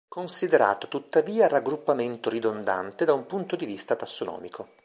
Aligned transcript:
Considerato 0.07 0.87
tuttavia 0.87 1.47
raggruppamento 1.47 2.31
ridondante 2.31 3.05
da 3.05 3.13
un 3.13 3.27
punto 3.27 3.55
di 3.55 3.67
vita 3.67 3.95
tassonomico. 3.95 4.69